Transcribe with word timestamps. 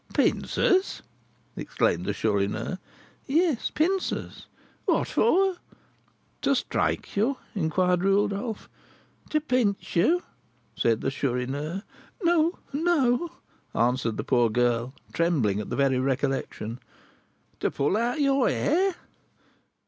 "Pincers!" 0.15 1.03
exclaimed 1.55 2.07
the 2.07 2.13
Chourineur. 2.15 2.79
"Yes, 3.27 3.69
pincers." 3.69 4.47
"What 4.85 5.09
for?" 5.09 5.57
"To 6.41 6.55
strike 6.55 7.15
you?" 7.15 7.37
inquired 7.53 8.03
Rodolph. 8.03 8.67
"To 9.29 9.39
pinch 9.39 9.95
you?" 9.95 10.23
said 10.75 11.01
the 11.01 11.11
Chourineur. 11.11 11.83
"No, 12.23 12.57
no," 12.73 13.29
answered 13.75 14.17
the 14.17 14.23
poor 14.23 14.49
girl, 14.49 14.95
trembling 15.13 15.59
at 15.59 15.69
the 15.69 15.75
very 15.75 15.99
recollection. 15.99 16.79
"To 17.59 17.69
pull 17.69 17.95
out 17.95 18.19
your 18.19 18.49
hair?" 18.49 18.95